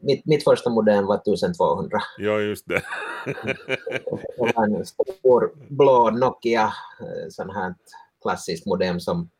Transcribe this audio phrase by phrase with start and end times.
[0.00, 1.98] mitt, mitt första modem var 1200.
[2.18, 2.82] Ja, just det.
[3.44, 7.74] det var en stor blå Nokia, eh, sån här
[8.22, 9.30] klassiskt modem som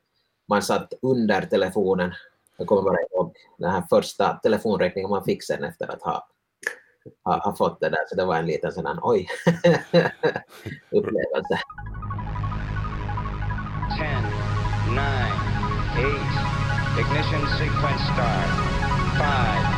[0.48, 2.12] man satt under telefonen.
[2.56, 6.28] Jag kommer bara ihåg den här första telefonräkningen man fick sen efter att ha,
[7.24, 9.28] ha, ha fått det där, så det var en liten sån här oj
[10.90, 11.60] upplevelse.
[13.98, 14.06] 10,
[14.90, 15.02] 9,
[15.98, 16.48] 8,
[17.00, 18.50] ignition sequence start,
[19.18, 19.77] 5,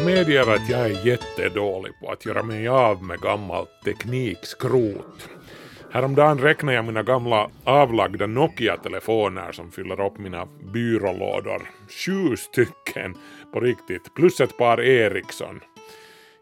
[0.00, 5.28] Jag medger att jag är jättedålig på att göra mig av med gammalt teknikskrot.
[5.90, 11.62] Häromdagen räknade jag mina gamla avlagda Nokia-telefoner som fyller upp mina byrålådor.
[11.88, 13.14] Sju stycken
[13.52, 15.60] på riktigt, plus ett par Ericsson.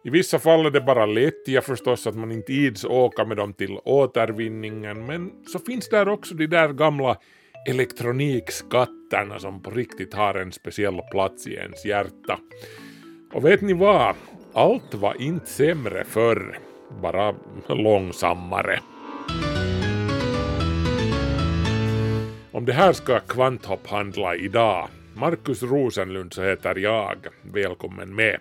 [0.05, 3.55] I vissa fall är det bara lättja förstås att man inte ids åka med dem
[3.55, 7.17] till återvinningen, men så finns där också de där gamla
[7.69, 12.39] elektronikskatterna som på riktigt har en speciell plats i ens hjärta.
[13.33, 14.15] Och vet ni vad?
[14.53, 16.59] Allt var inte sämre förr,
[17.03, 17.35] bara
[17.69, 18.81] långsammare.
[22.53, 24.89] Om det här ska Kvanthopp handla idag.
[25.15, 27.17] Markus Rosenlund så heter jag.
[27.43, 28.41] Välkommen med.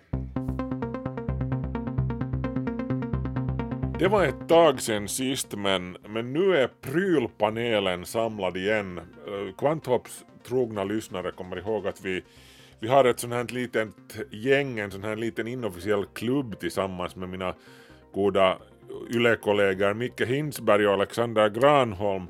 [4.00, 8.98] Det var ett tag sen sist men, men nu är prylpanelen samlad igen.
[8.98, 12.24] Eh, Kvanthopps trogna lyssnare kommer ihåg att vi
[12.80, 13.90] vi har ett sånt här litet
[14.32, 17.54] gäng, en sån här liten inofficiell klubb tillsammans med mina
[18.14, 18.58] goda
[19.10, 22.28] YLE-kollegor Micke Hinsberg och Alexander Granholm,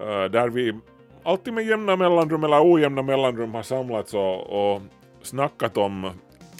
[0.00, 0.74] eh, där vi
[1.22, 4.82] alltid med jämna mellanrum eller ojämna mellanrum har samlats och, och
[5.22, 6.10] snackat om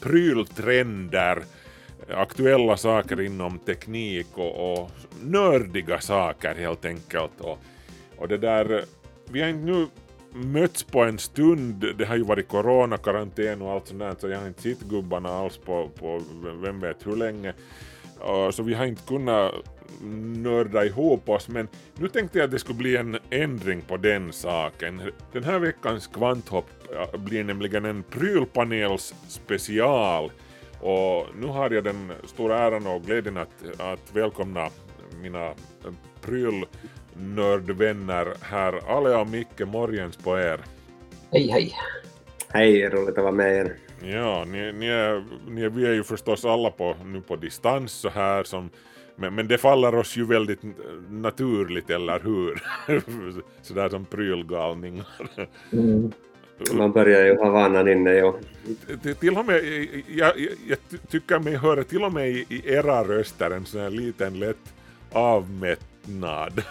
[0.02, 1.42] pryltrender,
[2.14, 4.90] aktuella saker inom teknik och, och
[5.22, 7.40] nördiga saker helt enkelt.
[7.40, 7.58] Och,
[8.18, 8.84] och det där,
[9.30, 9.86] vi har inte nu
[10.34, 11.94] mötts på en stund.
[11.98, 15.28] Det har ju varit coronakarantän och allt sånt där så jag har inte sett gubbarna
[15.28, 16.22] alls på, på
[16.62, 17.54] vem vet hur länge.
[18.52, 19.52] Så vi har inte kunnat
[20.36, 24.32] nörda ihop oss men nu tänkte jag att det skulle bli en ändring på den
[24.32, 25.02] saken.
[25.32, 26.70] Den här veckans kvanthopp
[27.16, 30.30] blir nämligen en prylpanels special
[30.80, 34.68] och nu har jag den stora äran och glädjen att, att välkomna
[35.22, 35.54] mina
[36.20, 36.66] pryl
[37.16, 38.96] nördvänner här.
[38.96, 40.60] Ale och Micke, morgens på er.
[41.32, 41.72] Hej, hej.
[42.48, 43.70] Hej, roligt att vara med igen.
[44.02, 47.92] Ja, ni, ni är, ni är, vi är ju förstås alla på, nu på distans
[47.92, 48.70] så här som
[49.16, 50.60] men, men det faller oss ju väldigt
[51.10, 52.62] naturligt, eller hur?
[53.62, 55.06] Sådär som prylgalningar.
[55.72, 56.12] Mm.
[56.72, 58.36] Man börjar ju ha vanan inne, ja.
[59.20, 59.60] Till och med,
[60.08, 60.32] jag,
[60.68, 64.38] jag tycker mig höra till och med i, i era röster en sån här liten
[64.38, 64.74] lätt
[66.04, 66.62] avmättnad.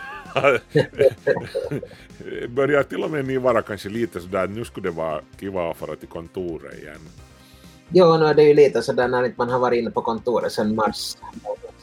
[2.50, 5.78] Börjar till och med ni vara kanske lite sådär, nu skulle det vara kiva att
[5.78, 7.00] fara till kontoret igen.
[7.90, 10.76] Jo, nu är det ju lite sådär när man har varit inne på kontoret sedan
[10.76, 11.18] mars.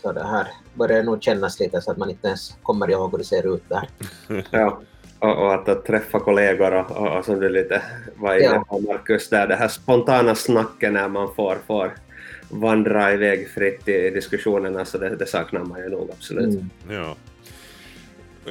[0.03, 3.19] Så det här börjar nog kännas lite så att man inte ens kommer ihåg hur
[3.19, 3.89] det ser ut där.
[4.51, 4.81] ja,
[5.19, 7.83] och, och att, att, träffa kollegor och, och, och som du lite
[8.17, 11.93] var inne på Marcus, där det här spontana snacket när man får, får
[12.49, 16.55] vandra iväg fritt i diskussionerna, så det, det saknar man ju nog absolut.
[16.55, 16.71] Mm.
[16.89, 17.17] Ja.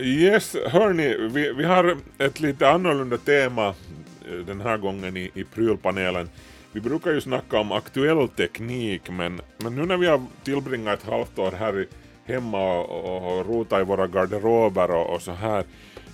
[0.02, 5.44] Yes, hörni, vi, vi har ett lite annorlunda tema eh, den här gången i, i
[5.44, 6.30] prylpanelen.
[6.72, 11.10] Vi brukar ju snacka om aktuell teknik, men, men nu när vi har tillbringat ett
[11.10, 11.88] halvt år här
[12.26, 15.64] hemma och, och rotat i våra garderober och, och, så här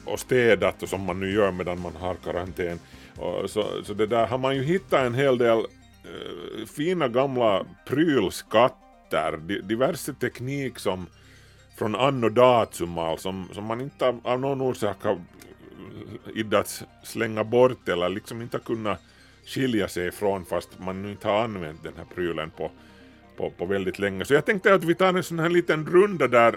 [0.06, 2.80] och städat och som man nu gör medan man har karantän,
[3.18, 7.66] och så, så det där har man ju hittat en hel del uh, fina gamla
[7.88, 11.08] prylskatter, diverse teknik som
[11.76, 15.22] från anno datum alltså, som, som man inte av, av någon orsak har
[16.36, 19.02] iddats slänga bort eller liksom inte har kunnat
[19.46, 22.72] skilja sig ifrån fast man nu inte har använt den här prylen på,
[23.38, 24.26] på, på väldigt länge.
[24.26, 26.56] Så jag tänkte att vi tar en sån här liten runda där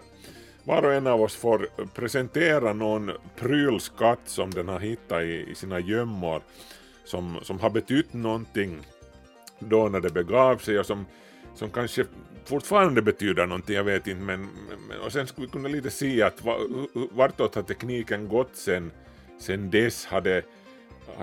[0.65, 5.55] var och en av oss får presentera någon prylskatt som den har hittat i, i
[5.55, 6.43] sina gömmor
[7.05, 8.81] som, som har betytt någonting
[9.59, 11.07] då när det begav sig och som,
[11.55, 12.05] som kanske
[12.49, 14.49] fortfarande betyder någonting, jag vet inte, men,
[14.89, 16.43] men och sen skulle vi kunna lite se att
[16.93, 18.91] vartåt har tekniken gått sen,
[19.39, 20.21] sen dess, har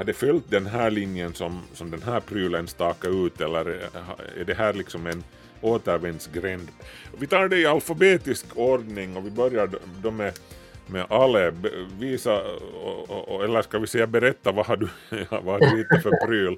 [0.04, 4.46] det, följt den här linjen som, som den här prylen stakar ut eller eh, är
[4.46, 5.24] det här liksom en
[5.62, 6.68] återvändsgränd?
[7.18, 9.70] Vi tar det i alfabetisk ordning och vi börjar
[10.02, 10.34] då med,
[10.88, 11.54] med Ale.
[12.00, 12.42] Visa,
[13.44, 14.88] eller ska vi säga berätta, vad har du,
[15.30, 16.58] vad har du hittat för pryl?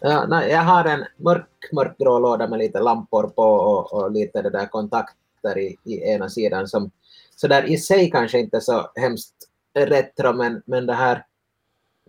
[0.00, 4.42] Ja, nej, jag har en mörk, mörkgrå låda med lite lampor på och, och lite
[4.42, 6.90] det där kontakter i, i ena sidan som
[7.36, 9.34] så där i sig kanske inte så hemskt
[9.74, 11.26] retro men, men det här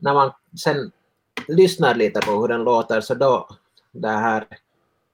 [0.01, 0.31] när man
[0.63, 0.91] sen
[1.47, 3.47] lyssnar lite på hur den låter så då
[3.91, 4.47] det här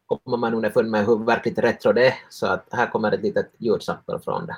[0.05, 2.15] kommer man underfund med hur verkligt retro det är.
[2.29, 4.57] Så att här kommer ett litet ljudsample från det.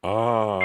[0.00, 0.60] Ah.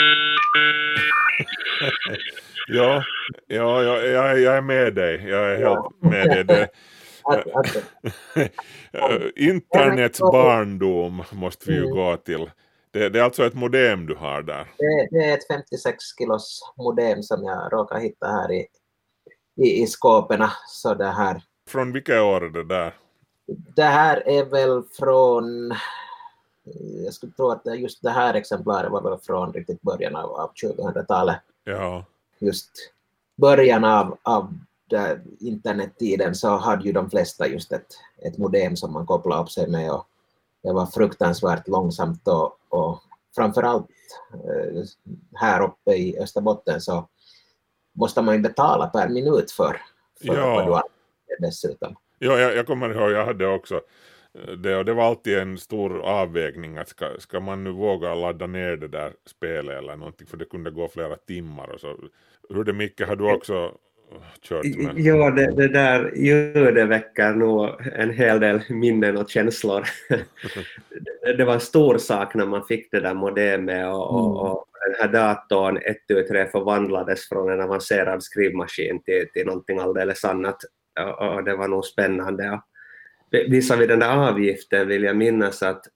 [2.68, 3.04] ja,
[3.46, 5.28] ja, ja jag, jag är med dig.
[5.28, 6.44] Jag är helt med dig.
[6.44, 6.68] Det,
[9.36, 11.94] Internets barndom måste vi ju mm.
[11.94, 12.50] gå till.
[12.92, 14.66] Det, det, är alltså ett modem du har där?
[14.78, 18.66] Det, det, är ett 56 kilos modem som jag råkar hitta här i,
[19.56, 20.48] i, i skåpen.
[20.66, 21.42] Så det här.
[21.68, 22.94] Från vilka år är det där?
[23.76, 25.74] Det här är väl från,
[27.04, 30.52] jag skulle tro att just det här exemplaret var väl från riktigt början av, av
[30.54, 31.40] 2000-talet.
[31.64, 32.04] Ja.
[32.38, 32.70] Just
[33.36, 34.54] början av, av
[35.40, 37.86] internettiden så hade ju de flesta just ett,
[38.24, 40.06] ett modem som man kopplade upp sig med och
[40.62, 43.02] det var fruktansvärt långsamt och, och
[43.36, 43.86] framförallt
[44.32, 44.82] eh,
[45.34, 47.08] här uppe i Österbotten så
[47.92, 49.80] måste man ju betala per minut för,
[50.20, 50.46] för ja.
[50.46, 51.96] vad du använder dessutom.
[52.18, 53.80] Ja, jag, jag kommer ihåg, jag hade också
[54.32, 58.76] det, det var alltid en stor avvägning att ska, ska man nu våga ladda ner
[58.76, 61.96] det där spelet eller någonting för det kunde gå flera timmar och så.
[62.48, 63.74] Hur det Micke, har du också
[64.42, 64.98] kört med?
[64.98, 69.84] Ja, det, det där ljudet väcker nog en hel del minnen och känslor.
[71.36, 74.36] det var en stor sak när man fick det där modemet och, och, mm.
[74.36, 75.78] och den här datorn
[76.08, 80.56] 123 förvandlades från en avancerad skrivmaskin till, till någonting alldeles annat.
[81.00, 82.60] Och, och det var nog spännande.
[83.30, 85.86] Visar vi den där avgiften vill jag minnas att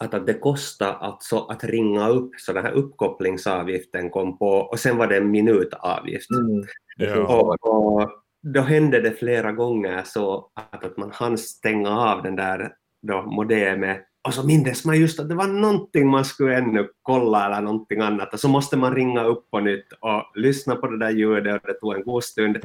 [0.00, 4.78] att, att det kostade alltså att ringa upp, så den här uppkopplingsavgiften kom på och
[4.78, 6.30] sen var det en minutavgift.
[6.30, 6.64] Mm.
[6.96, 7.26] Ja.
[7.26, 8.10] Och, och,
[8.42, 12.72] då hände det flera gånger så att, att man hann stänga av den där
[13.02, 17.46] då modemet och så mindes man just att det var någonting man skulle ännu kolla
[17.46, 20.98] eller någonting annat och så måste man ringa upp på nytt och lyssna på det
[20.98, 22.56] där ljudet och det tog en god stund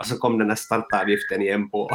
[0.00, 1.90] och så kom den här startavgiften igen på.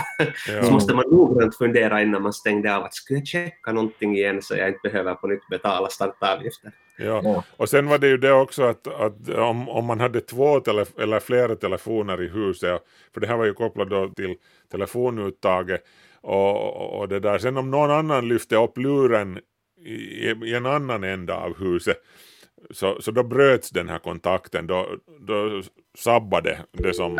[0.47, 0.63] Ja.
[0.63, 4.41] Så måste man noggrant fundera innan man stängde av att skulle jag checka någonting igen
[4.41, 6.71] så jag inte behöver på nytt betala startavgiften.
[6.97, 7.43] Ja.
[7.57, 10.87] och sen var det ju det också att, att om, om man hade två telef
[10.99, 12.81] eller flera telefoner i huset,
[13.13, 14.35] för det här var ju kopplat då till
[14.71, 15.83] telefonuttaget
[16.21, 17.37] och, och det där.
[17.37, 19.39] Sen om någon annan lyfte upp luren
[19.85, 21.97] i, i en annan ända av huset
[22.69, 24.87] så, så då bröts den här kontakten, då,
[25.19, 25.61] då
[25.97, 27.17] sabbade det som,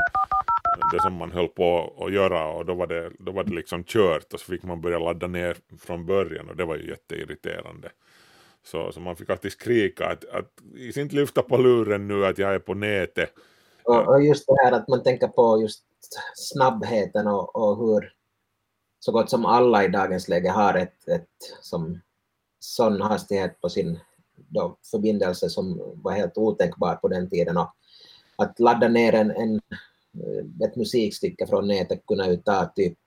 [0.92, 3.84] det som man höll på att göra och då var, det, då var det liksom
[3.84, 7.92] kört och så fick man börja ladda ner från början och det var ju jätteirriterande.
[8.64, 10.52] Så, så man fick alltid skrika att, att
[10.96, 13.34] inte lyfta på luren nu att jag är på nätet.
[13.84, 15.84] Och, och just det här att man tänker på just
[16.36, 18.14] snabbheten och, och hur
[19.00, 21.30] så gott som alla i dagens läge har ett, ett
[21.62, 22.02] som
[22.60, 24.00] sån hastighet på sin
[24.36, 27.58] då, förbindelse som var helt otänkbar på den tiden.
[27.58, 27.70] Och
[28.36, 29.62] att ladda ner en, en,
[30.66, 32.98] ett musikstycke från nätet kunde ju ta typ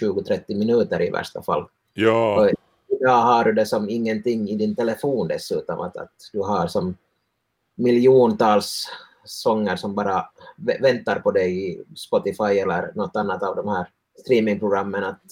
[0.00, 1.68] 20-30 minuter i värsta fall.
[1.94, 2.40] Ja.
[2.40, 2.50] Och
[3.00, 6.96] idag har du det som ingenting i din telefon dessutom, att, att du har som
[7.74, 8.88] miljontals
[9.24, 10.24] sånger som bara
[10.80, 15.22] väntar på dig i Spotify eller något annat av de här streamingprogrammen att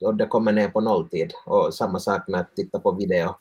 [0.00, 1.32] och det kommer ner på nolltid.
[1.46, 3.34] Och samma sak med att titta på video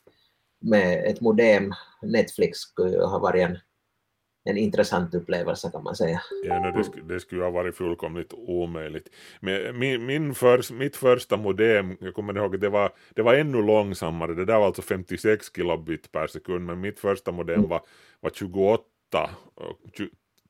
[0.60, 1.74] med ett modem.
[2.02, 3.58] Netflix skulle ha varit en,
[4.50, 6.22] en intressant upplevelse kan man säga.
[6.44, 9.10] Ja, no, det, sk det skulle ha varit fullkomligt omöjligt.
[9.40, 13.34] Men min, min för, mitt första modem, jag kommer ihåg att det var, det var
[13.34, 17.70] ännu långsammare, det där var alltså 56 kilobit per sekund, men mitt första modem mm.
[17.70, 17.82] var,
[18.20, 18.84] var 28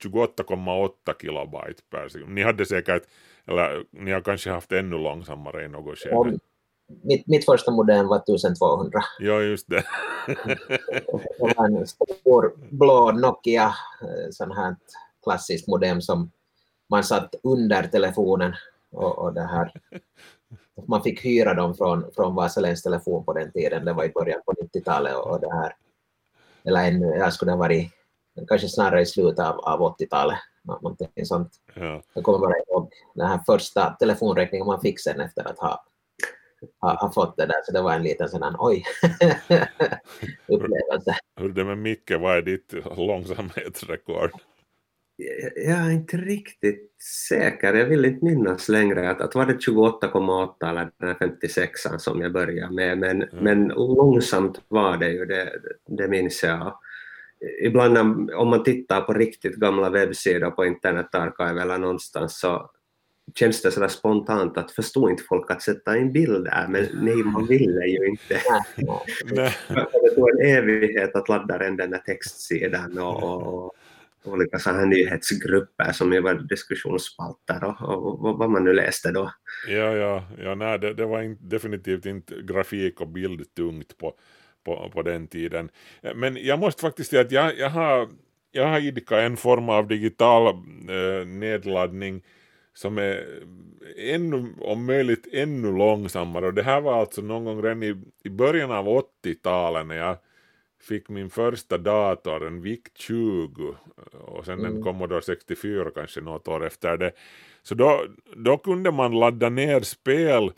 [0.03, 2.33] 28,8 kilobyte per sekund.
[2.33, 3.03] Ni hade säkert,
[3.45, 6.39] eller ni har kanske haft ännu långsammare i något skede.
[6.88, 9.00] Mitt, mitt första modem var 1200.
[9.20, 9.84] Ja, just det.
[11.08, 14.75] det var en stor blå Nokia, eh, sån här
[15.24, 16.32] klassiskt modem som
[16.89, 18.53] man satt under telefonen
[18.91, 19.72] och, och det här.
[20.88, 24.41] Man fick hyra dem från, från Vasaläns telefon på den tiden, det var i början
[24.46, 25.75] på 90-talet och, och det här.
[26.63, 27.91] Eller ännu, jag skulle ha varit
[28.48, 30.38] kanske snarare i slutet av, av 80-talet.
[30.63, 31.51] Någonting sånt.
[31.74, 32.01] Ja.
[32.13, 35.84] Jag kommer bara ihåg den här första telefonräkningen man fick sen efter att ha
[36.79, 38.83] har, har fått det där, så det var en liten sån här oj
[40.47, 41.15] upplevelse.
[41.39, 44.31] Hur är det med Micke, vad är ditt långsamhetsrekord?
[45.55, 46.95] Jag är inte riktigt
[47.29, 52.21] säker, jag vill inte minnas längre att, att var det 28,8 eller den 56 som
[52.21, 53.43] jag började med, men, mm.
[53.43, 55.51] men långsamt var det ju, det,
[55.85, 56.79] det minns jag.
[57.61, 57.97] Ibland
[58.31, 62.69] om man tittar på riktigt gamla webbsidor på internetarkiv eller någonstans så
[63.36, 67.15] känns det sådär spontant att förstår inte folk att sätta en bild där, men nej,
[67.15, 68.41] man ville ju inte.
[70.01, 73.74] det tog en evighet att ladda den där textsidan och, och
[74.24, 79.12] olika så här nyhetsgrupper som ju var diskussionsspalter och, och, och, vad man nu läste
[79.12, 79.31] då.
[79.67, 84.13] Ja, ja, ja nej, det, det var in, definitivt inte grafik och bild tungt på,
[84.65, 85.69] på, på den tiden.
[86.15, 88.10] Men jag måste faktiskt säga att jag, jag har
[88.51, 92.24] jag har idkat en form av digital eh, nedladdning
[92.77, 93.43] som är
[93.98, 98.29] ännu, om möjligt ännu långsammare och det här var alltså någon gång redan i, i
[98.29, 98.86] början av
[99.24, 100.17] 80-talet när jag
[100.81, 103.75] fick min första dator, en VIC-20
[104.12, 104.75] och sen mm.
[104.75, 107.12] en Commodore 64 kanske något år efter det.
[107.62, 108.05] Så då,
[108.36, 110.51] då kunde man ladda ner spel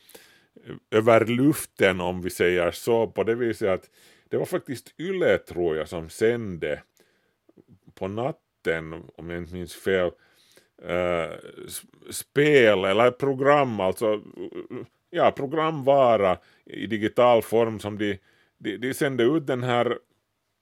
[0.92, 3.90] över luften om vi säger så på det viset att
[4.30, 6.84] det var faktiskt Yle tror jag som sände
[7.94, 10.12] på natten om jag inte minns fel
[10.82, 11.30] äh,
[12.10, 14.22] spel eller program alltså
[15.10, 18.20] ja programvara i digital form som de,
[18.58, 19.98] de, de sände ut den här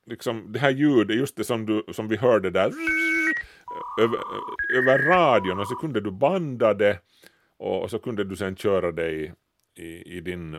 [0.05, 2.71] liksom det här ljudet, just det som, du, som vi hörde där
[4.01, 4.19] över,
[4.73, 6.99] över radion och så kunde du banda det
[7.57, 9.31] och, och så kunde du sen köra det i,
[9.75, 10.57] i, i din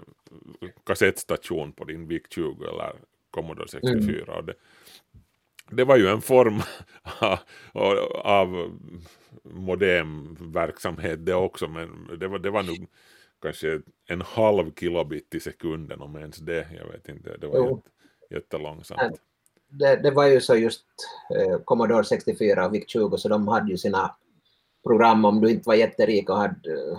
[0.87, 2.93] kassettstation på din VIC-20 eller
[3.31, 4.29] Commodore 64 mm.
[4.29, 4.55] och det,
[5.70, 6.62] det var ju en form
[8.25, 8.78] av,
[9.42, 12.87] modemverksamhet det också men det var, det var nog
[13.42, 17.88] kanske en halv kilobit i sekunden om ens det, jag vet inte, det var jätte,
[18.30, 19.20] jättelångsamt
[19.70, 20.84] det, det var ju så just
[21.37, 24.14] eh, Commodore 64 och VIC-20 så de hade ju sina
[24.87, 26.98] program om du inte var jätterik och hade uh,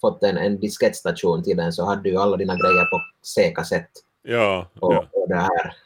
[0.00, 3.90] fått en, en diskettstation till den så hade du ju alla dina grejer på C-kassett.
[4.22, 5.08] Ja, och, ja.
[5.12, 5.76] och, det här.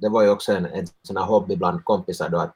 [0.00, 2.54] Det var ju också en, en sån här hobby bland kompisar då att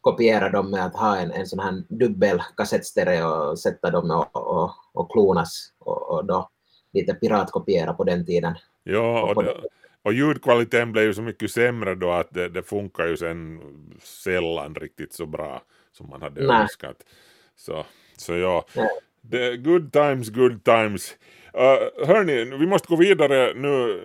[0.00, 4.36] kopiera dem med att ha en, en sån här dubbel kassettstereo och sätta dem och,
[4.36, 6.48] och, och klonas och, och då
[6.92, 8.54] lite piratkopiera på den tiden.
[8.82, 9.54] Ja, och, det,
[10.02, 13.60] och ljudkvaliteten blev ju så mycket sämre då att det, det funkar ju sen
[14.02, 16.62] sällan riktigt så bra som man hade Nej.
[16.62, 16.96] önskat.
[17.56, 17.84] Så,
[18.16, 18.64] så ja,
[19.20, 21.14] det, good times, good times.
[21.58, 24.00] Uh, hörni, vi måste gå vidare nu.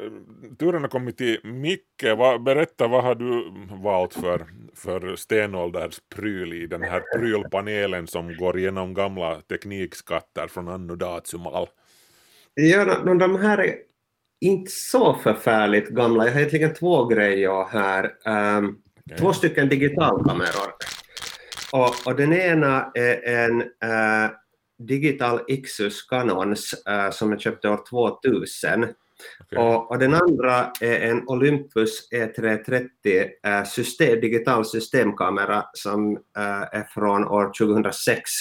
[0.60, 2.04] Turen har kommit till Micke.
[2.18, 4.46] Va, berätta, vad har du valt för,
[4.76, 11.68] för stenålderspryl i den här prylpanelen som går igenom gamla teknikskatter från anno dazumal?
[12.54, 13.76] Ja, de här
[14.42, 16.26] inte så förfärligt gamla.
[16.26, 18.12] Jag har egentligen två grejer här.
[18.58, 19.18] Um, okay.
[19.18, 20.74] Två stycken digitalkameror.
[21.72, 24.30] Och, och den ena är en uh,
[24.88, 28.84] digital Ixus Canons uh, som jag köpte år 2000.
[28.84, 29.60] Okay.
[29.60, 32.90] Och, och, den andra är en Olympus E330
[33.48, 36.18] uh, system, digital systemkamera som
[36.72, 38.32] är från år 2006.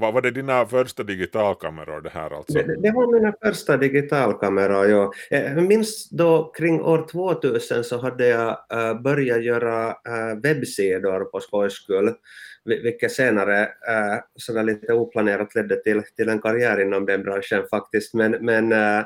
[0.00, 2.52] Vad var det dina första digitalkameror det här alltså?
[2.52, 5.12] Det, det var mina första digitalkameror, ja.
[5.30, 11.24] Eh, jag minns då kring år 2000 så hade jag äh, börjat göra äh, webbsidor
[11.24, 12.14] på skojskull,
[12.64, 18.14] vilket senare äh, sådär lite oplanerat ledde till, till en karriär inom den branschen faktiskt.
[18.14, 19.04] Men, men uh,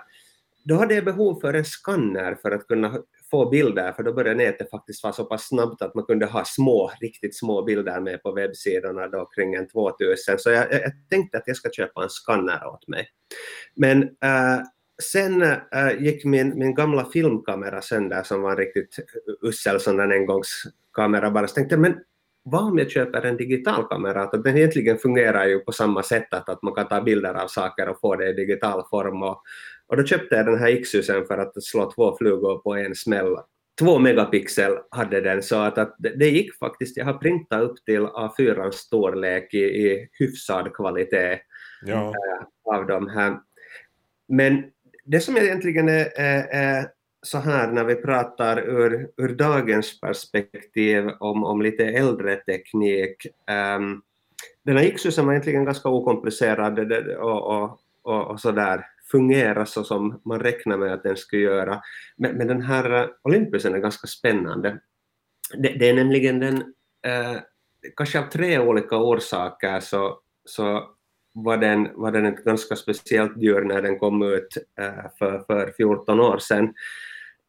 [0.64, 2.98] då hade jag behov för en skanner för att kunna
[3.30, 6.44] få bilder, för då började nätet faktiskt vara så pass snabbt att man kunde ha
[6.44, 10.38] små, riktigt små bilder med på webbsidorna då kring en 2000.
[10.38, 13.08] Så jag, jag tänkte att jag ska köpa en skanner åt mig.
[13.74, 14.60] Men äh,
[15.02, 15.58] sen äh,
[15.98, 18.96] gick min, min gamla filmkamera sönder som var en riktigt
[19.42, 21.48] usel sån där engångskamera bara.
[21.48, 21.96] Så tänkte jag, men
[22.44, 24.22] vad om jag köper en digital kamera?
[24.22, 27.48] Att den egentligen fungerar ju på samma sätt att, att man kan ta bilder av
[27.48, 29.22] saker och få det i digital form.
[29.22, 29.42] Och,
[29.92, 33.36] och då köpte jag den här Ixusen för att slå två flugor på en smäll.
[33.78, 36.96] Två megapixel hade den, så att, att det gick faktiskt.
[36.96, 41.38] Jag har printat upp till A4 storlek i, i hyfsad kvalitet
[41.82, 42.08] ja.
[42.08, 43.38] äh, av de här.
[44.28, 44.64] Men
[45.04, 46.86] det som egentligen är, är, är
[47.22, 53.26] så här när vi pratar ur, ur dagens perspektiv om, om lite äldre teknik.
[53.76, 54.02] Um,
[54.64, 60.20] den här Ixusen var egentligen ganska okomplicerad och, och, och, och sådär fungera så som
[60.24, 61.82] man räknar med att den ska göra.
[62.16, 64.78] Men, men den här eh, Olympusen är ganska spännande.
[65.54, 66.56] Det, det är nämligen den,
[67.06, 67.40] eh,
[67.96, 70.88] kanske av tre olika orsaker så, så
[71.34, 75.72] var den, var den ett ganska speciellt djur när den kom ut eh, för, för
[75.76, 76.74] 14 år sedan.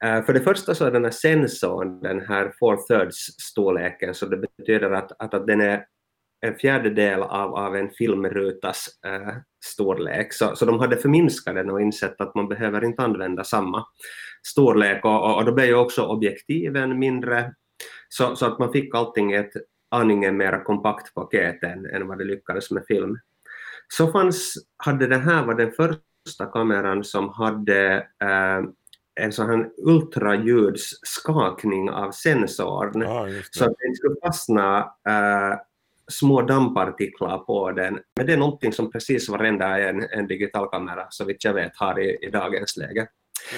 [0.04, 4.26] Eh, för det första så är den här sensorn den här four thirds storleken, så
[4.26, 5.86] det betyder att, att, att den är
[6.44, 9.34] en fjärdedel av, av en filmrutas uh,
[9.66, 10.34] storlek.
[10.34, 13.86] Så, så de hade förminskat den och insett att man behöver inte använda samma
[14.48, 17.54] storlek och, och, och då blev ju också objektiven mindre,
[18.10, 19.52] så, så att man fick allting i ett
[19.92, 23.20] aningen mer kompakt paket än, än vad det lyckades med film.
[23.88, 28.62] Så fanns, hade det här var den första kameran som hade eh,
[29.16, 35.54] en sån här ultraljudsskakning av sensorn, ah, så att den skulle fastna äh,
[36.08, 38.00] små dammpartiklar på den.
[38.16, 42.00] Men det är någonting som precis varenda en, en digitalkamera, så vitt jag vet, har
[42.00, 43.08] i, i dagens läge.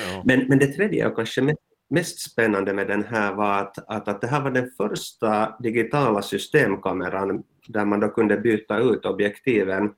[0.06, 0.24] Ja.
[0.25, 1.60] Men, men det tredje och kanske mest,
[1.90, 6.22] mest spännande med den här var att, att, att det här var den första digitala
[6.22, 9.94] systemkameran där man då kunde byta ut objektiven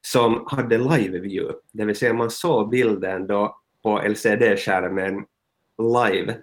[0.00, 5.24] som hade live view, det vill säga man såg bilden då på LCD-skärmen
[5.78, 6.36] live.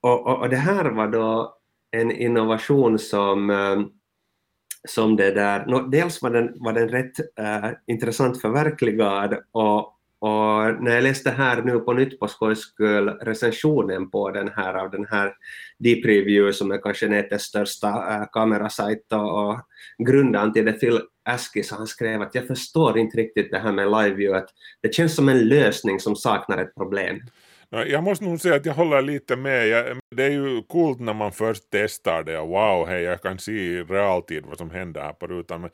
[0.00, 1.58] Och, och, och, det här var då
[1.90, 3.80] en innovation som, eh,
[4.86, 9.78] som det där, no, dels var den, var den rätt äh, intressant förverkligad och,
[10.18, 14.74] och när jag läste här nu på nytt på skojs skull recensionen på den här
[14.74, 15.32] av den här
[15.78, 19.60] Deep Review som är kanske nätets största äh, kamerasajt och, och
[19.98, 23.86] grundaren till det Phil Askis han skrev att jag förstår inte riktigt det här med
[23.86, 24.48] live view, att
[24.82, 27.20] det känns som en lösning som saknar ett problem.
[27.84, 29.96] Jag måste nog säga att jag håller lite med.
[30.16, 33.52] det är ju coolt när man först testar det och wow, hej, jag kan se
[33.52, 35.60] i realtid vad som händer här på rutan.
[35.60, 35.70] Men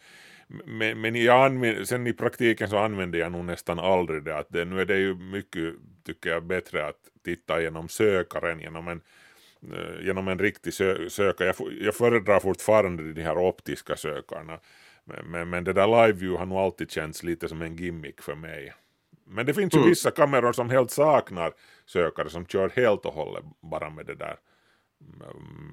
[0.65, 4.39] men, men jag använder, sen i praktiken så använder jag nog nästan aldrig det.
[4.39, 5.75] Att det, nu är det ju mycket,
[6.07, 9.01] tycker jag, bättre att titta genom sökaren, genom en,
[9.73, 11.55] eh, genom en riktig sö sökare.
[11.59, 14.59] Jag, jag föredrar fortfarande de här optiska sökarna.
[15.05, 18.23] Men, men, men det där live view har nog alltid känts lite som en gimmick
[18.23, 18.73] för mig.
[19.25, 19.89] Men det finns ju mm.
[19.89, 21.53] vissa kameror som helt saknar
[21.87, 24.37] sökare som kör helt och hållet bara med det där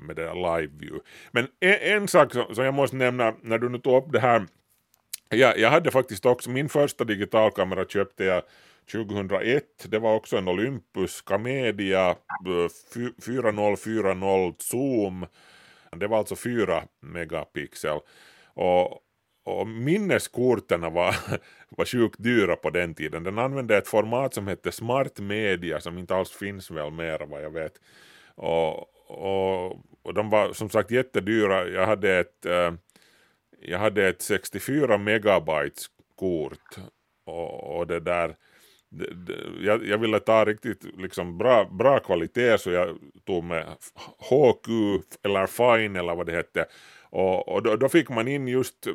[0.07, 0.99] med det där live view.
[1.31, 4.19] Men en, en sak som, som jag måste nämna när du nu tog upp det
[4.19, 4.45] här
[5.31, 8.43] Ja, jag hade faktiskt också, min första digitalkamera köpte jag
[8.91, 12.15] 2001, det var också en Olympus Camedia
[13.25, 15.25] 4040 zoom,
[15.91, 17.99] det var alltså 4 megapixel.
[18.53, 19.01] Och,
[19.49, 21.15] och minneskorten var,
[21.69, 23.23] var sjukt dyra på den tiden.
[23.23, 27.43] Den använde ett format som hette Smart Media som inte alls finns väl mer vad
[27.43, 27.73] jag vet.
[28.35, 31.67] Och, och, och de var som sagt jättedyra.
[31.67, 32.73] Jag hade ett eh,
[33.61, 35.85] jag hade ett 64 megabytes
[36.15, 36.77] kort
[37.25, 38.35] och, och det där
[39.61, 43.65] jag, jag, ville ta riktigt liksom bra, bra kvalitet så jag tog med
[44.17, 44.67] HQ
[45.23, 46.65] eller Fine eller vad det hette
[47.09, 48.87] och, och då, då, fick man in just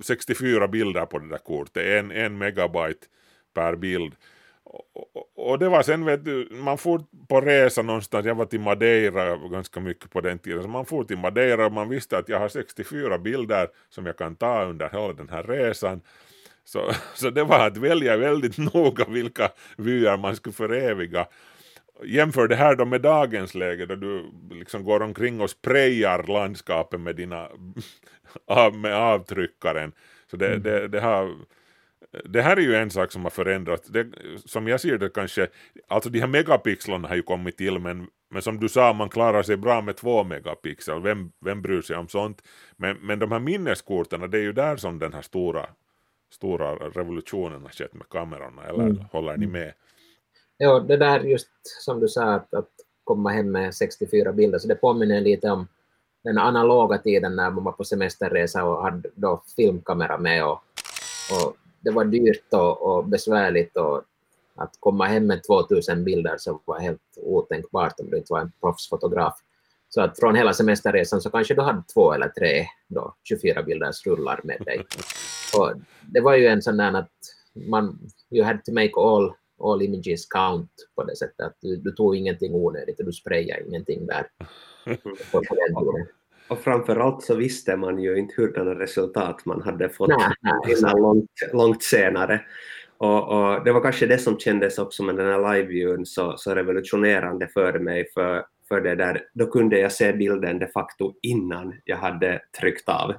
[0.00, 3.06] 64 bilder på det där kortet, en, en megabyte
[3.54, 4.14] per bild
[5.34, 9.36] och, det var sen vet du, man får på resa någonstans, jag var till Madeira
[9.36, 12.38] ganska mycket på den tiden, så man får till Madeira och man visste att jag
[12.38, 16.00] har 64 bilder som jag kan ta under hela den här resan.
[16.64, 21.26] Så, så det var att välja väldigt noga vilka vyer man skulle föreviga.
[22.04, 27.00] Jämför det här då med dagens läge då du liksom går omkring och sprayar landskapet
[27.00, 27.48] med dina
[28.72, 29.92] med avtryckaren.
[30.30, 30.62] Så det, mm.
[30.62, 31.36] det, det har
[32.24, 33.88] det här är ju en sak som har förändrats.
[33.88, 34.06] Det,
[34.44, 35.48] som jag ser det kanske,
[35.88, 39.42] alltså de här megapixlarna har ju kommit till men, men som du sa, man klarar
[39.42, 41.02] sig bra med två megapixel.
[41.02, 42.42] Vem, vem bryr sig om sånt?
[42.76, 45.66] Men, men de här minneskorten, det är ju där som den här stora,
[46.32, 49.04] stora revolutionen har skett med kamerorna, eller mm.
[49.12, 49.72] håller ni med?
[50.56, 52.70] Ja, det där just som du sa, att, att
[53.04, 55.68] komma hem med 64 bilder, så det påminner lite om
[56.28, 60.62] den analoga tiden när man var på semesterresa och hade då filmkamera med och,
[61.32, 64.02] och det var dyrt och, och besvärligt och
[64.54, 68.52] att komma hem med 2000 bilder så var helt otänkbart om du inte var en
[68.60, 69.34] proffsfotograf.
[69.88, 74.06] Så att från hela semesterresan så kanske du hade två eller tre då, 24 bilders
[74.06, 74.86] rullar med dig.
[75.58, 77.10] Och det var ju en sån där att
[77.54, 77.98] man,
[78.30, 79.32] you had to make all,
[79.64, 83.68] all images count på det sättet att du, du tog ingenting onödigt och du sprayade
[83.68, 84.26] ingenting där.
[85.32, 86.06] På, den tiden.
[86.48, 90.10] Och framförallt så visste man ju inte hurdana resultat man hade fått
[90.68, 92.40] innan långt, långt senare.
[92.98, 96.54] Och, och, det var kanske det som kändes också med den här liveviewn så, så
[96.54, 101.74] revolutionerande för mig, för, för det där, då kunde jag se bilden de facto innan
[101.84, 103.14] jag hade tryckt av.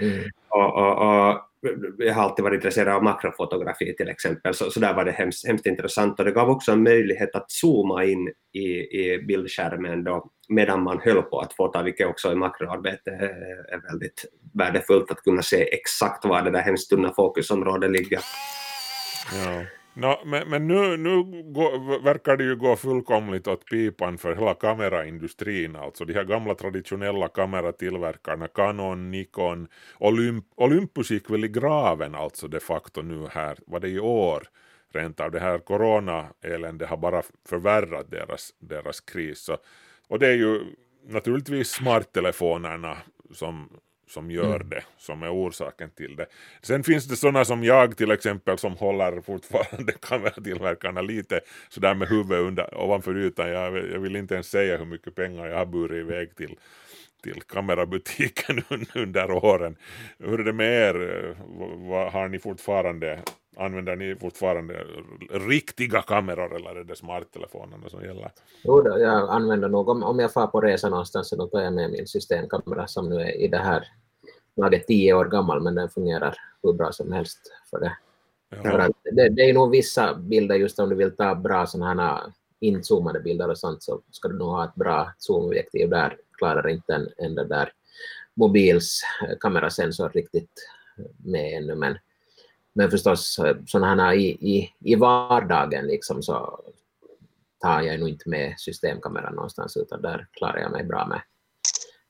[0.00, 0.24] Mm.
[0.48, 1.40] Och, och, och,
[1.98, 5.46] jag har alltid varit intresserad av makrofotografi till exempel, så, så där var det hemskt,
[5.46, 8.68] hemskt intressant och det gav också en möjlighet att zooma in i,
[9.00, 13.74] i bildskärmen då, medan man höll på att få ta, vilket också i makroarbete eh,
[13.74, 18.20] är väldigt värdefullt att kunna se exakt var det där hemskt tunna fokusområdet ligger.
[19.44, 19.62] Ja.
[19.96, 24.54] No, men, men nu, nu går, verkar det ju gå fullkomligt åt pipan för hela
[24.54, 32.14] kameraindustrin, alltså de här gamla traditionella kameratillverkarna, Canon, Nikon, Olymp, Olympus gick väl i graven
[32.14, 34.42] alltså de facto nu här, var det i år,
[34.94, 39.38] rent av det här corona-eländet har bara förvärrat deras, deras kris.
[39.38, 39.56] Så,
[40.08, 40.60] och det är ju
[41.06, 42.96] naturligtvis smarttelefonerna
[43.32, 43.68] som
[44.06, 44.68] som gör mm.
[44.68, 46.26] det, som är orsaken till det.
[46.62, 52.08] Sen finns det sådana som jag till exempel som håller fortfarande kameratillverkarna lite sådär med
[52.08, 53.48] huvudet under, ovanför ytan.
[53.48, 56.56] Jag, jag vill inte ens säga hur mycket pengar jag har burit iväg till
[57.22, 58.62] till kamerabutiken
[58.94, 59.76] under åren.
[60.18, 61.36] Hur är det med er?
[61.88, 63.20] Vad har ni fortfarande,
[63.56, 64.86] använder ni fortfarande
[65.30, 68.32] riktiga kameror eller är det smarttelefonerna som gäller?
[68.62, 71.60] Jo, då, jag använder nog, om, om jag far på resa någonstans så då tar
[71.60, 73.88] jag med min systemkamera som nu är i det här
[74.56, 77.40] laget tio år gammal men den fungerar hur bra som helst
[77.70, 77.96] för det.
[78.50, 78.62] Ja.
[78.62, 82.32] För det, det, är nog vissa bilder just om du vill ta bra sådana här
[82.60, 86.94] inzoomade bilder och sånt så ska du nog ha ett bra zoomobjektiv där klarar inte
[86.94, 87.72] en, en där
[88.34, 89.02] mobils
[89.40, 90.68] kamerasensor riktigt
[91.24, 91.74] med ännu.
[91.74, 91.98] Men,
[92.74, 96.60] men förstås eh, sådana här i, i, i vardagen liksom så
[97.60, 101.20] tar jag nog inte med systemkameran någonstans utan där klarar jag mig bra med,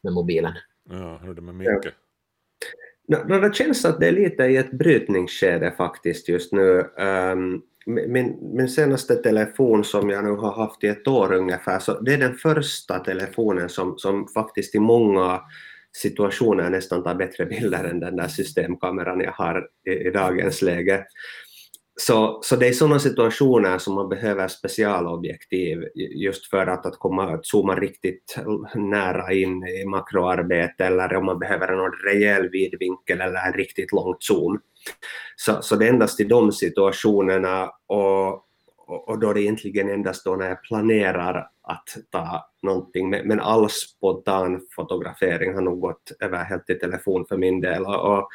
[0.01, 0.53] med mobilen.
[0.91, 1.95] Ja, hur är det med Micke?
[3.07, 3.39] Ja.
[3.39, 6.91] det känns att det är lite i ett brytningsskede faktiskt just nu.
[6.99, 12.01] Um, min, min senaste telefon som jag nu har haft i ett år ungefär, så
[12.01, 15.41] det är den första telefonen som, som faktiskt i många
[15.97, 21.07] situationer nästan tar bättre bilder än den där systemkameran jag har i, i dagens läge.
[21.97, 27.35] Så, så det är sådana situationer som man behöver specialobjektiv just för att, att komma
[27.35, 28.37] att zooma riktigt
[28.75, 34.17] nära in i makroarbete eller om man behöver en rejäl vidvinkel eller en riktigt lång
[34.19, 34.61] zoom.
[35.37, 38.44] Så, så det är endast i de situationerna och,
[38.87, 44.61] och, då det egentligen endast då när jag planerar att ta någonting, men, all spontan
[44.77, 48.29] fotografering har nog gått över helt till telefon för min del och, och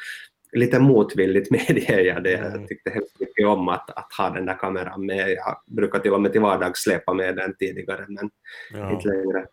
[0.52, 2.30] lite motvilligt medger jag det.
[2.30, 5.30] Jag tyckte hemskt mycket om att, att ha den där kameran med.
[5.30, 8.30] Jag brukar till och med till vardags släpa med den tidigare, men
[8.72, 8.92] ja.
[8.92, 9.46] inte längre.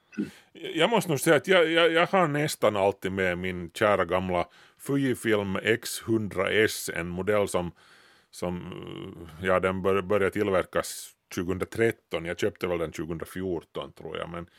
[0.76, 4.48] Jag måste nog säga att jag, jag, jag, har nästan alltid med min kära gamla
[4.80, 7.72] Fujifilm X100S, en modell som,
[8.38, 8.56] som
[9.40, 12.26] eh, ja, den bör, började tillverkas 2013.
[12.26, 14.50] Jag köpte väl den 2014 tror jag, men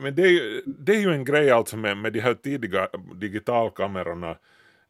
[0.00, 4.36] men det är, det är ju en grej alltså med, med de här tidiga digitalkamerorna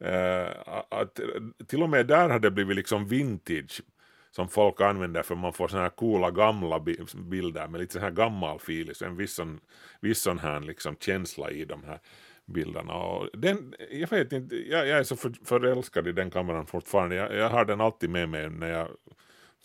[0.01, 0.49] Eh,
[0.89, 1.21] att
[1.67, 3.83] till och med där har det blivit liksom vintage
[4.31, 6.81] som folk använder för man får såna här coola gamla
[7.15, 9.61] bilder med lite sån här gammal filis, en viss sån,
[10.01, 12.01] viss sån här liksom känsla i de här
[12.47, 12.95] bilderna.
[12.95, 17.17] Och den, jag vet inte, jag, jag är så för, förälskad i den kameran fortfarande.
[17.17, 18.89] Jag, jag, har den alltid med mig när jag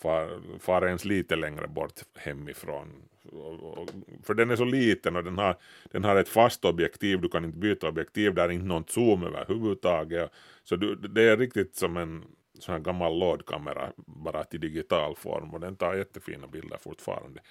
[0.02, 2.88] far, far ens lite längre bort hemifrån
[4.24, 5.58] för den är så liten och den har,
[5.92, 9.24] den har ett fast objektiv, du kan inte byta objektiv, där är inte någon zoom
[9.24, 10.32] överhuvudtaget.
[10.64, 12.24] Så du, det är riktigt som en
[12.60, 17.42] sån här gammal lådkamera, bara till digital form och den tar jättefina bilder fortfarande.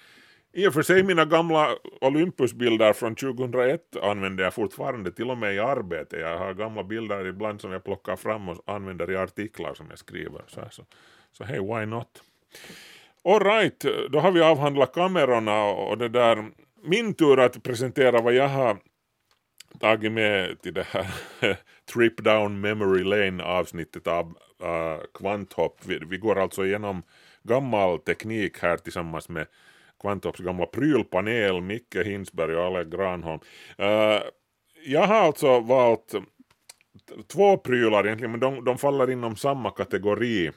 [0.53, 5.55] I och för sig mina gamla Olympusbilder från 2001 använder jag fortfarande till och med
[5.55, 6.17] i arbete.
[6.17, 9.99] Jag har gamla bilder ibland som jag plockar fram och använder i artiklar som jag
[9.99, 10.41] skriver.
[10.47, 10.85] Så, så,
[11.31, 12.23] så hej, why not?
[13.23, 16.51] Alright, då har vi avhandlat kamerorna och det där.
[16.83, 18.77] Min tur att presentera vad jag har
[19.79, 21.07] tagit med till det här
[21.93, 25.79] Trip Down Memory Lane avsnittet av uh, Kvanthopp.
[25.85, 27.03] Vi, vi, går alltså igenom
[27.43, 29.47] gammal teknik här tillsammans med
[30.01, 33.39] Kvanthopps gamla prylpanel, Micke Hinsberg och Alec Granholm.
[33.79, 34.21] Uh,
[34.85, 36.13] jag har alltså valt
[37.27, 40.47] två prylar egentligen, men de, de faller inom samma kategori.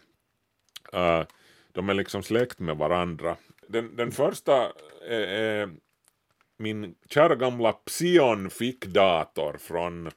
[0.94, 1.22] Uh,
[1.72, 3.36] de är liksom släkt med varandra.
[3.68, 4.72] Den, den första
[5.08, 5.70] är, är
[6.56, 10.10] min kära gamla Psion fickdator från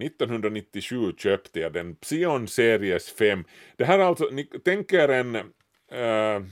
[0.00, 3.44] 1997 köpte jag den, Psion Series 5.
[3.76, 6.42] Det här är alltså, ni tänker en, äh,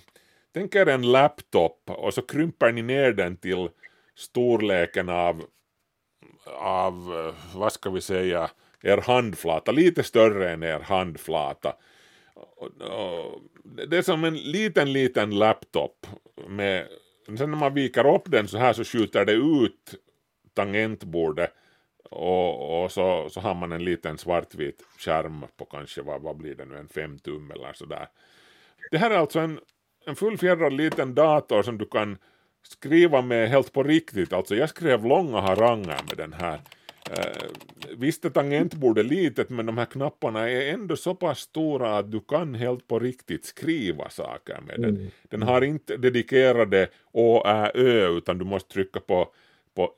[0.56, 3.68] Tänk er en laptop och så krymper ni ner den till
[4.14, 5.44] storleken av,
[6.60, 8.50] av eh, vad ska vi säga,
[8.82, 11.76] er handflata, lite större än er handflata
[13.88, 16.06] det är som en liten, liten laptop
[16.48, 16.88] med,
[17.26, 19.94] sen när man viker upp den så här så skjuter det ut
[20.54, 21.52] tangentbordet
[22.10, 26.54] och, och så, så har man en liten svartvit skärm på kanske, vad, vad blir
[26.54, 28.08] det nu, en fem tum eller sådär.
[28.90, 29.60] Det här är alltså en,
[30.06, 32.18] en fullfjädrad liten dator som du kan
[32.62, 34.32] skriva med helt på riktigt.
[34.32, 36.60] Alltså jag skrev långa haranger med den här.
[37.10, 37.42] Eh,
[37.96, 42.20] visst är tangentbordet litet men de här knapparna är ändå så pass stora att du
[42.20, 44.96] kan helt på riktigt skriva saker med den.
[44.96, 45.10] Mm.
[45.22, 49.32] Den har inte dedikerade Å, Ä, Ö utan du måste trycka på,
[49.74, 49.90] på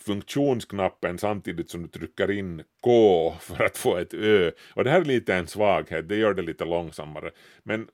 [0.00, 4.50] funktionsknappen samtidigt som du trycker in K för att få ett Ö.
[4.74, 7.30] Och det här är lite en svaghet, det gör det lite långsammare.
[7.62, 7.88] Men,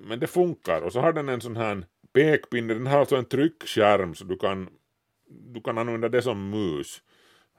[0.00, 0.82] men det funkar.
[0.82, 4.36] Och så har den en sån här pekpinne, den har alltså en tryckskärm så du
[4.36, 4.68] kan,
[5.28, 7.02] du kan använda det som mus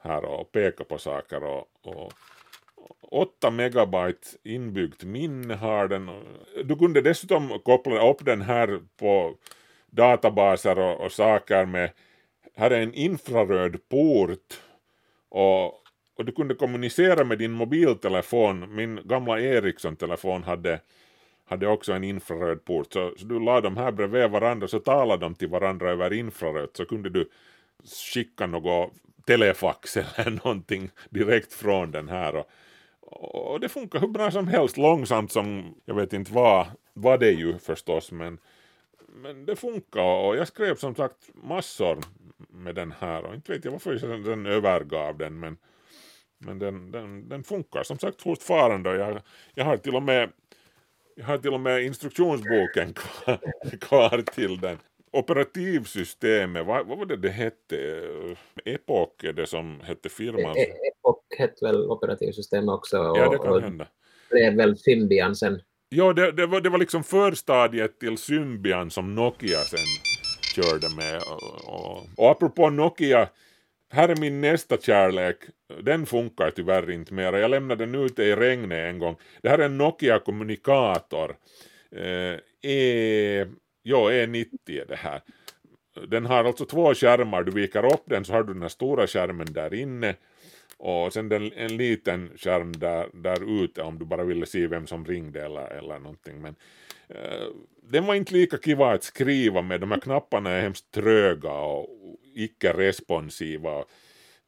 [0.02, 2.12] här och peka på saker och, och
[3.00, 6.10] 8 megabyte inbyggt minne har den.
[6.64, 9.34] Du kunde dessutom koppla upp den här på
[9.90, 11.90] databaser och, och saker med,
[12.56, 14.60] här är en infraröd port.
[15.28, 15.64] Och,
[16.16, 20.80] och du kunde kommunicera med din mobiltelefon, min gamla Ericsson-telefon hade
[21.48, 25.24] hade också en infraröd port, så, så du la dem här bredvid varandra så talade
[25.24, 27.28] de till varandra över infrarött så kunde du
[28.12, 28.92] skicka något
[29.26, 32.36] telefax eller någonting direkt från den här.
[32.36, 37.20] Och, och det funkar hur bra som helst, långsamt som jag vet inte vad, vad
[37.20, 38.38] det är ju förstås men,
[39.08, 40.26] men det funkar.
[40.26, 41.98] Och jag skrev som sagt massor
[42.48, 43.24] med den här.
[43.24, 45.56] Och inte vet jag varför jag den övergav den men,
[46.38, 47.82] men den, den, den funkar.
[47.82, 48.90] Som sagt fortfarande.
[48.90, 49.20] Och jag,
[49.54, 50.32] jag har till och med
[51.18, 53.40] jag har till och med instruktionsboken kvar,
[53.80, 54.78] kvar till den.
[55.10, 57.76] Operativsystemet, vad, vad var det det hette?
[58.64, 60.56] Epoch är det som hette firman?
[60.56, 62.98] E Epoch hette väl operativsystemet också.
[62.98, 63.86] Och, ja, det kan hända.
[64.30, 65.60] Blev väl Symbian sen.
[65.88, 69.78] Ja, det, det, var, det var liksom förstadiet till Symbian som Nokia sen
[70.54, 71.16] körde med.
[71.16, 73.28] Och, och, och apropå Nokia,
[73.90, 75.36] här är min nästa kärlek.
[75.82, 77.32] Den funkar tyvärr inte mer.
[77.32, 79.16] Jag lämnade den ute i regnet en gång.
[79.42, 81.36] Det här är en Nokia kommunikator.
[81.90, 83.46] Eh, e,
[83.84, 85.20] jo, E90 är det här.
[86.08, 87.42] Den har alltså två skärmar.
[87.42, 90.14] Du viker upp den så har du den här stora skärmen där inne
[90.78, 94.86] och sen den, en liten skärm där, där ute om du bara ville se vem
[94.86, 96.40] som ringde eller, eller någonting.
[96.40, 96.54] Men
[97.08, 97.46] eh,
[97.82, 99.80] den var inte lika kiva att skriva med.
[99.80, 101.88] De här knapparna är hemskt tröga och
[102.38, 103.84] icke-responsiva.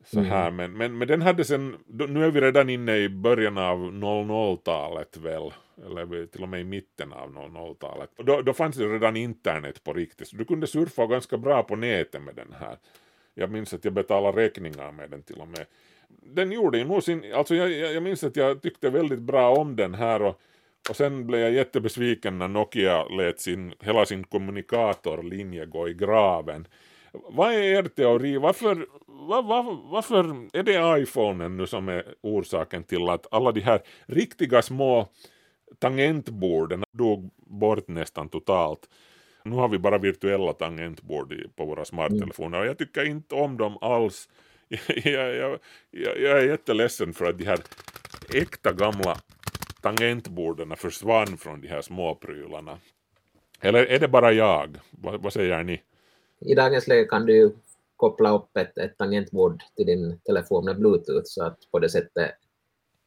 [0.05, 0.49] Så här.
[0.49, 0.57] Mm.
[0.57, 5.17] Men, men, men den hade sen, nu är vi redan inne i början av 00-talet
[5.17, 5.53] väl,
[5.87, 8.11] eller till och med i mitten av 00-talet.
[8.17, 11.63] Och då, då fanns det redan internet på riktigt, så du kunde surfa ganska bra
[11.63, 12.77] på nätet med den här.
[13.35, 15.67] Jag minns att jag betalade räkningar med den till och med.
[16.09, 19.77] Den gjorde ju nog sin, alltså jag, jag minns att jag tyckte väldigt bra om
[19.77, 20.41] den här och
[20.89, 26.67] och sen blev jag jättebesviken när Nokia lät sin, hela sin kommunikatorlinje gå i graven.
[27.13, 28.37] Vad är er teori?
[28.39, 33.61] Varför, var, var, varför är det iPhonen nu som är orsaken till att alla de
[33.61, 35.09] här riktiga små
[35.79, 38.89] tangentborden dog bort nästan totalt?
[39.45, 43.79] Nu har vi bara virtuella tangentbord på våra smarttelefoner och jag tycker inte om dem
[43.81, 44.29] alls.
[45.05, 45.59] Jag, jag,
[45.91, 47.59] jag, jag är jätteledsen för att de här
[48.35, 49.17] äkta gamla
[49.81, 52.79] tangentborden försvann från de här småprylarna.
[53.61, 54.77] Eller är det bara jag?
[54.91, 55.81] Vad, vad säger ni?
[56.41, 57.57] I dagens läge kan du
[57.97, 62.31] koppla upp ett, ett tangentbord till din telefon med bluetooth så att på det sättet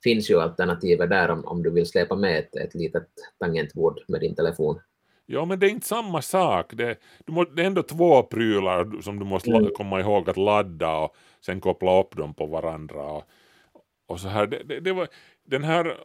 [0.04, 4.22] finns ju alternativet där om, om du vill släpa med ett, ett litet tangentbord med
[4.22, 4.80] din telefon.
[5.26, 6.74] Ja, men det är inte samma sak.
[6.74, 9.72] Det, du må, det är ändå två prylar som du måste mm.
[9.74, 11.16] komma ihåg att ladda och
[11.46, 13.04] sen koppla upp dem på varandra.
[13.04, 13.24] Och,
[14.08, 14.48] och så här.
[14.48, 15.08] Det, det, det var,
[15.44, 15.98] den här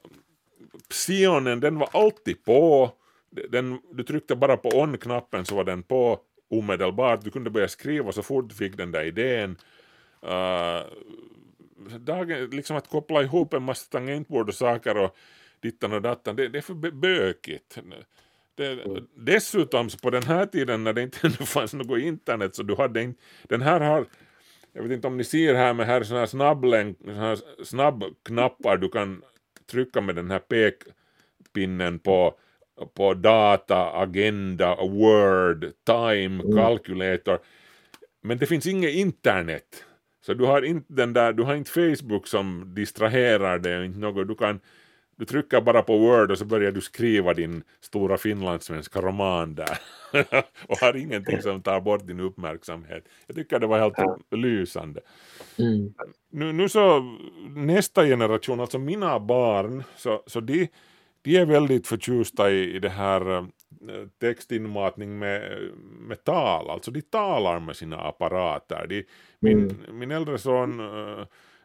[0.89, 2.91] Psionen, den var alltid på.
[3.51, 7.25] Den, du tryckte bara på on-knappen så var den på omedelbart.
[7.25, 9.57] Du kunde börja skriva så fort du fick den där idén.
[10.25, 10.83] Uh,
[11.99, 15.17] dagen, liksom att koppla ihop en massa tangentbord och saker och
[15.61, 17.79] dittan och dattan, det, det är för bökigt.
[18.55, 18.79] Det.
[19.15, 23.21] Dessutom på den här tiden när det inte fanns något internet så du hade inte,
[23.43, 24.07] den här har
[24.73, 27.39] jag vet inte om ni ser här men här är såna här snabblänk, såna här
[27.65, 29.23] snabbknappar du kan
[29.71, 32.35] trycka med den här pekpinnen på,
[32.95, 36.57] på data, agenda, word, time, mm.
[36.57, 37.39] calculator.
[38.23, 39.85] Men det finns inget internet.
[40.27, 44.29] Så du har inte den där, du har inte Facebook som distraherar dig, inte något,
[44.29, 44.61] du kan
[45.19, 49.79] du trycker bara på Word och så börjar du skriva din stora finlandssvenska roman där
[50.69, 53.05] och har ingenting som tar bort din uppmärksamhet.
[53.27, 54.19] Jag tycker det var helt ja.
[54.31, 55.01] lysande.
[55.59, 55.95] Mm.
[56.31, 57.17] Nu, nu så
[57.57, 60.69] nästa generation, alltså mina barn, så, så de,
[61.29, 63.45] de är väldigt förtjusta i, i det här äh,
[64.21, 65.71] textinmatning med,
[66.09, 68.87] med tal, alltså de talar med sina apparater.
[68.89, 69.05] De,
[69.41, 69.99] min, mm.
[69.99, 71.25] min äldre son äh,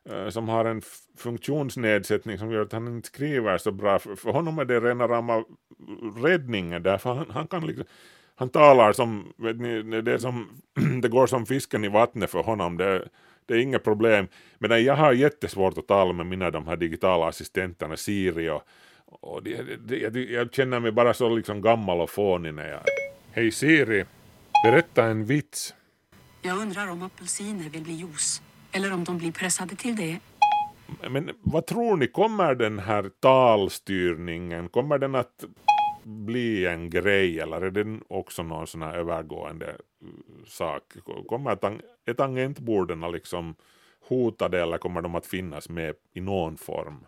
[0.10, 0.82] eh, som har en
[1.18, 4.00] funktionsnedsättning som gör att han inte skriver så bra.
[4.00, 5.44] För, för honom är det rena rama
[6.18, 7.86] räddningen därför han, han kan liksom
[8.36, 10.62] han talar som, vet ni, det, som,
[11.02, 13.08] det går som fisken i vattnet för honom, det,
[13.46, 14.28] det är inget problem.
[14.58, 18.64] Men jag har jättesvårt att tala med mina de här digitala assistenterna Siri och,
[19.24, 22.82] och det, det, jag, jag känner mig bara så liksom gammal och fånig när jag...
[23.32, 24.06] Hej Siri,
[24.64, 25.74] berätta en vits.
[26.42, 30.20] Jag undrar om apelsiner vill bli juice eller om de blir pressade till det.
[31.10, 35.44] Men vad tror ni, kommer den här talstyrningen, kommer den att
[36.04, 40.84] bli en grej eller är det också någon sån här övergående uh, sak?
[41.28, 43.56] Kommer tang är tangentborden liksom
[44.08, 47.06] hotade eller kommer de att finnas med i någon form?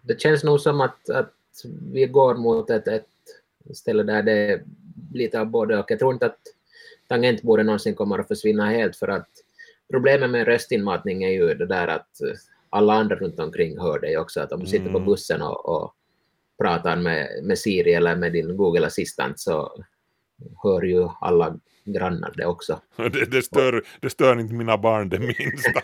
[0.00, 1.32] Det känns nog som att, att
[1.92, 3.08] vi går mot ett, ett
[3.74, 4.62] ställe där det är
[5.12, 5.90] lite av både och.
[5.90, 6.38] Jag tror inte att
[7.08, 9.28] tangentborden någonsin kommer att försvinna helt för att
[9.90, 12.20] problemet med röstinmatning är ju det där att
[12.70, 14.40] alla andra runt omkring hör dig också.
[14.40, 15.04] Att om du sitter på mm.
[15.04, 15.94] bussen och, och
[16.58, 19.84] pratar med, med Siri eller med din Google Assistant så
[20.62, 22.80] hör ju alla grannar det också.
[22.96, 25.82] Det, det, stör, det stör inte mina barn det minsta.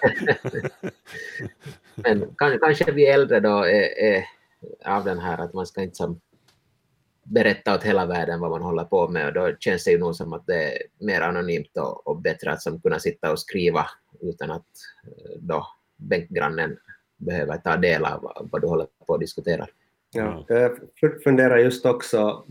[1.95, 4.25] Men kanske vi äldre då är, är,
[4.85, 6.21] av den här att man ska inte som
[7.25, 9.27] berätta åt hela världen vad man håller på med.
[9.27, 12.53] Och då känns det ju nog som att det är mer anonymt och, och bättre
[12.53, 13.87] att som kunna sitta och skriva
[14.21, 14.67] utan att
[15.07, 16.77] eh, då bänkgrannen
[17.17, 19.67] behöver ta del av vad du håller på att diskutera.
[20.17, 20.73] Ja, jag
[21.25, 22.45] funderar just också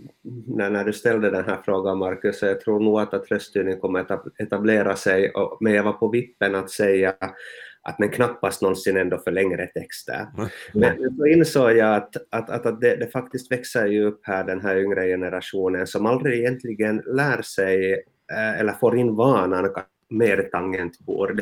[0.47, 3.99] när, när du ställde den här frågan Marcus, jag tror nog att, att röststyrning kommer
[3.99, 7.15] att etablera sig, och, men jag var på vippen att säga
[7.83, 10.27] att men knappast någonsin ändå för längre texter.
[10.75, 10.97] Mm.
[10.97, 14.43] Men så insåg jag att, att, att, att det, det, faktiskt växer ju upp här
[14.43, 17.93] den här yngre generationen som aldrig egentligen lär sig
[18.33, 19.69] eh, eller får in vanan
[20.09, 21.41] med tangentbord.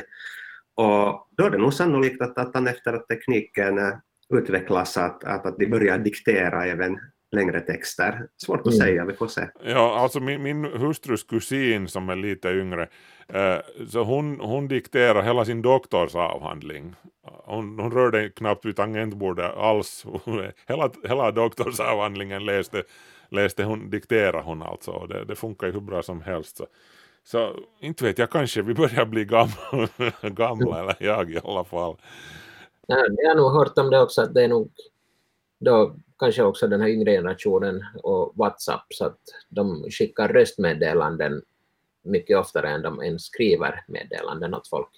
[0.76, 3.80] Och då är det nog sannolikt att, att efter att tekniken
[4.34, 7.00] utvecklas att, att, att de börjar diktera även
[7.32, 8.28] längre texter.
[8.38, 8.78] Svårt att mm.
[8.78, 9.48] säga, vi får se.
[9.63, 12.88] Ja, alltså min, min hustrus kusin som är lite yngre,
[13.28, 13.58] eh,
[13.89, 16.96] så hon, hon dikterar hela sin doktorsavhandling.
[17.24, 20.06] Hon, hon rörde knappt vid tangentbordet alls.
[20.67, 22.84] hela, hela doktorsavhandlingen läste,
[23.30, 26.58] läste hon, dikterade hon alltså och det, det funkar ju hur bra som helst.
[26.58, 26.65] Så.
[27.24, 29.88] Så inte vet jag, kanske vi börjar bli gamla,
[30.22, 31.96] gamla eller jag i alla fall.
[32.88, 34.72] Ja, jag har nog hört om det också, att det är nog
[35.62, 39.19] då kanske också den här yngre generationen och WhatsApp, så att
[39.50, 41.41] de skickar röstmeddelanden
[42.04, 44.89] mycket oftare än de ens skriver meddelanden åt folk.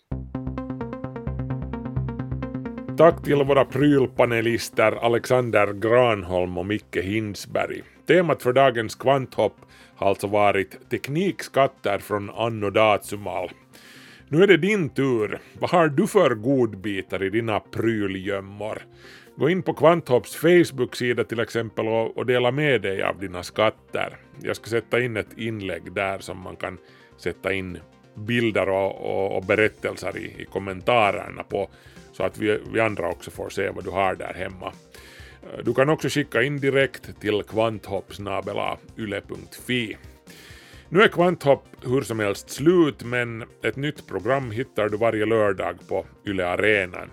[2.98, 7.84] Tack till våra prylpanelister Alexander Granholm och Micke Hinsberg.
[8.08, 9.56] Temat för dagens kvanthopp
[9.96, 13.50] har alltså varit teknikskatter från anno Datumal.
[14.30, 15.40] Nu är det din tur.
[15.60, 18.82] Vad har du för godbitar i dina prylgömmor?
[19.36, 24.18] Gå in på Kvanthopps Facebook-sida till exempel och, och, dela med dig av dina skatter.
[24.42, 26.78] Jag ska sätta in ett inlägg där som man kan
[27.18, 27.80] sätta in
[28.16, 31.70] bilder och, och, och berättelser i, i, kommentarerna på
[32.12, 34.74] så att vi, vi andra också får se vad du har där hemma.
[35.64, 39.98] Du kan också skicka in direkt till kvanthoppsnabelayle.fi.
[40.90, 45.76] Nu är Kvanthopp hur som helst slut, men ett nytt program hittar du varje lördag
[45.88, 47.10] på Yle Arenan.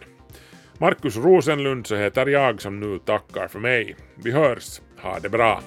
[0.80, 3.96] Markus Rosenlund så heter jag som nu tackar för mig.
[4.24, 5.62] Vi hörs, ha det bra!